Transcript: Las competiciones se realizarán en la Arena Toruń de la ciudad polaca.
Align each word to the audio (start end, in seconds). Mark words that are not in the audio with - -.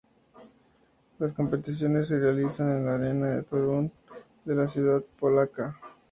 Las 1.19 1.31
competiciones 1.33 2.07
se 2.07 2.17
realizarán 2.19 2.77
en 2.77 2.85
la 2.87 2.95
Arena 2.95 3.43
Toruń 3.43 3.91
de 4.45 4.55
la 4.55 4.65
ciudad 4.65 5.03
polaca. 5.19 5.77